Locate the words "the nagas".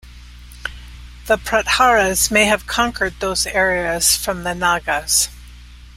4.43-5.29